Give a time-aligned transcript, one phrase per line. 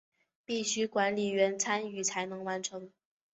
[0.45, 2.91] 必须管理员参与才能完成。